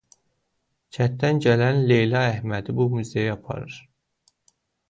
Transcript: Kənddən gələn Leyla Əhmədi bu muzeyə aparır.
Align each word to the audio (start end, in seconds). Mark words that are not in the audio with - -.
Kənddən 0.97 1.41
gələn 1.47 1.83
Leyla 1.91 2.23
Əhmədi 2.31 2.77
bu 2.81 2.91
muzeyə 2.97 3.37
aparır. 3.39 3.81